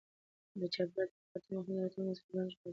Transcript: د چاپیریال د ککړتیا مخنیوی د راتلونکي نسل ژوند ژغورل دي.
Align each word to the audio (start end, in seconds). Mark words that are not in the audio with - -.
د 0.59 0.61
چاپیریال 0.73 1.09
د 1.11 1.11
ککړتیا 1.17 1.51
مخنیوی 1.57 1.79
د 1.81 1.83
راتلونکي 1.85 2.01
نسل 2.09 2.17
ژوند 2.27 2.51
ژغورل 2.53 2.53
دي. 2.61 2.69